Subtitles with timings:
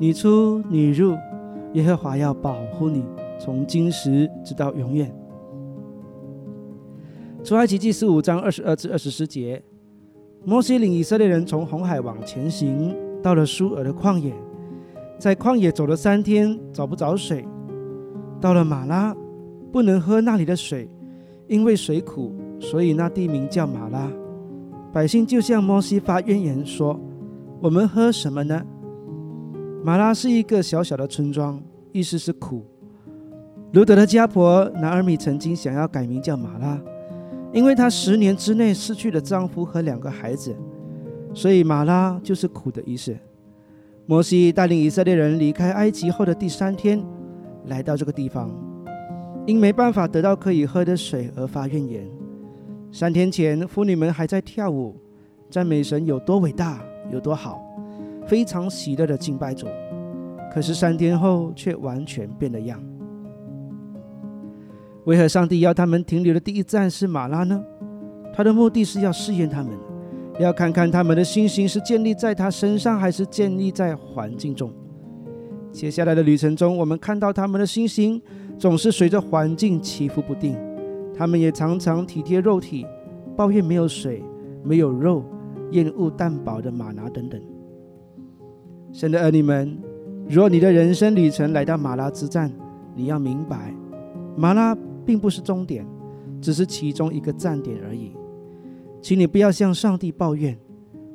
[0.00, 1.16] 你出你入，
[1.72, 3.04] 耶和华要保护你，
[3.36, 5.12] 从今时直到永远。
[7.42, 9.60] 出埃及记十五章二十二至二十四节，
[10.44, 14.32] 摩西领以色列人从红海往前行，到了苏尔的旷野，
[15.18, 17.44] 在旷野走了三天，找不着水。
[18.40, 19.12] 到了马拉，
[19.72, 20.88] 不能喝那里的水，
[21.48, 24.08] 因为水苦，所以那地名叫马拉。
[24.92, 26.98] 百姓就向摩西发怨言说
[27.60, 28.64] ：“我们喝什么呢？”
[29.82, 31.62] 马拉是一个小小的村庄，
[31.92, 32.66] 意思是苦。
[33.72, 36.80] 卢德的家婆南尔米曾经想要改名叫马拉，
[37.52, 40.54] 因为她十年之内失去了丈夫和两个孩子，
[41.32, 43.16] 所以马拉就是苦的意思。
[44.06, 47.02] 摩西带领以色列人离开埃及后的第三天，
[47.66, 48.50] 来到这个地方，
[49.46, 52.04] 因没办法得到可以喝的水而发怨言。
[52.90, 54.96] 三天前，妇女们还在跳舞，
[55.50, 57.62] 赞美神有多伟大，有多好。
[58.28, 59.66] 非常喜乐的敬拜主，
[60.52, 62.78] 可是三天后却完全变了样。
[65.06, 67.58] 为何上帝要他们停留的第一站是马拉呢？
[68.34, 69.72] 他的目的是要试验他们，
[70.38, 74.70] 要看看他们的信心是建立在他身上，还是建立在环境中。
[75.72, 78.20] 接下来的旅程中，我们看到他们的信心
[78.58, 80.54] 总是随着环境起伏不定，
[81.16, 82.86] 他们也常常体贴肉体，
[83.34, 84.22] 抱怨没有水、
[84.62, 85.24] 没有肉，
[85.70, 87.40] 厌恶淡薄的马拿等等。
[88.92, 89.78] 神的儿女们，
[90.28, 92.50] 若你的人生旅程来到马拉之战，
[92.94, 93.72] 你要明白，
[94.36, 95.86] 马拉并不是终点，
[96.40, 98.12] 只是其中一个站点而已。
[99.00, 100.58] 请你不要向上帝抱怨，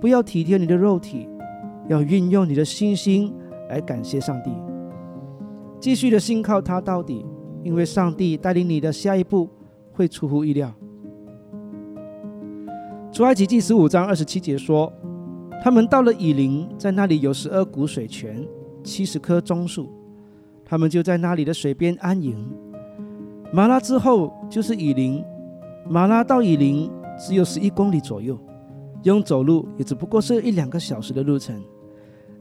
[0.00, 1.28] 不要体贴你的肉体，
[1.88, 3.34] 要运用你的信心
[3.68, 4.50] 来感谢上帝，
[5.78, 7.26] 继续的信靠他到底，
[7.62, 9.48] 因为上帝带领你的下一步
[9.92, 10.72] 会出乎意料。
[13.12, 14.90] 出埃及记十五章二十七节说。
[15.62, 18.46] 他们到了以林，在那里有十二股水泉，
[18.84, 19.90] 七十棵棕树，
[20.64, 22.48] 他们就在那里的水边安营。
[23.52, 25.24] 马拉之后就是以林，
[25.88, 28.38] 马拉到以林只有十一公里左右，
[29.02, 31.60] 用走路也只不过是一两个小时的路程。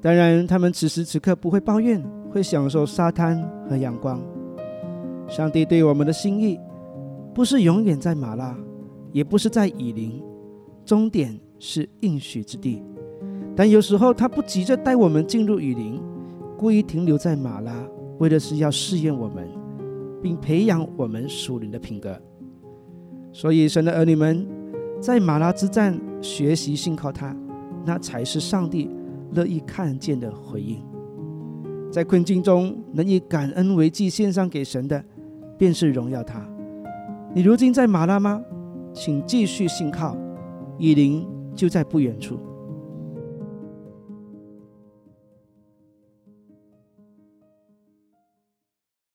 [0.00, 4.20] 当然，他们此时此刻不会抱怨，会享受沙滩和阳光。
[5.28, 6.60] 上帝对我们的心意，
[7.34, 8.54] 不是永远在马拉，
[9.12, 10.22] 也不是在以林，
[10.84, 12.82] 终点是应许之地。
[13.56, 16.00] 但有时候他不急着带我们进入雨林，
[16.56, 17.72] 故意停留在马拉，
[18.18, 19.48] 为的是要试验我们，
[20.20, 22.20] 并培养我们属灵的品格。
[23.32, 24.46] 所以，神的儿女们，
[25.00, 27.36] 在马拉之战学习信靠他，
[27.84, 28.90] 那才是上帝
[29.32, 30.82] 乐意看见的回应。
[31.90, 35.04] 在困境中能以感恩为祭献上给神的，
[35.56, 36.44] 便是荣耀他。
[37.32, 38.42] 你如今在马拉吗？
[38.92, 40.16] 请继续信靠，
[40.78, 42.38] 雨林就在不远处。